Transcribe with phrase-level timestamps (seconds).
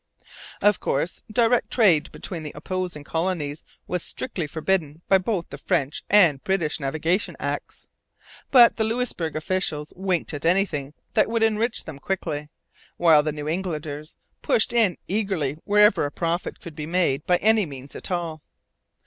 [0.63, 6.03] Of course, direct trade between the opposing colonies was strictly forbidden by both the French
[6.09, 7.85] and British navigation acts.
[8.49, 12.49] But the Louisbourg officials winked at anything that would enrich them quickly,
[12.97, 17.67] while the New Englanders pushed in eagerly wherever a profit could be made by any
[17.67, 18.41] means at all.